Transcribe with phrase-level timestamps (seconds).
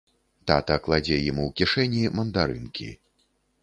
[0.51, 2.93] Тата кладзе ім у кішэні мандарынкі.